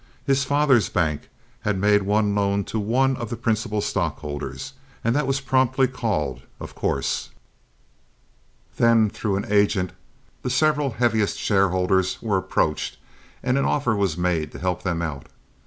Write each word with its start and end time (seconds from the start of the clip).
His 0.25 0.43
father's 0.45 0.89
bank 0.89 1.29
had 1.59 1.77
made 1.77 2.01
one 2.01 2.33
loan 2.33 2.63
to 2.63 2.79
one 2.79 3.15
of 3.17 3.29
the 3.29 3.37
principal 3.37 3.81
stockholders, 3.81 4.73
and 5.03 5.15
that 5.15 5.27
was 5.27 5.39
promptly 5.41 5.87
called, 5.87 6.41
of 6.59 6.73
course. 6.73 7.29
Then, 8.77 9.11
through 9.11 9.35
an 9.35 9.45
agent, 9.47 9.93
the 10.41 10.49
several 10.49 10.89
heaviest 10.93 11.37
shareholders 11.37 12.19
were 12.19 12.39
approached 12.39 12.97
and 13.43 13.59
an 13.59 13.65
offer 13.65 13.95
was 13.95 14.17
made 14.17 14.51
to 14.53 14.57
help 14.57 14.81
them 14.81 15.03
out. 15.03 15.27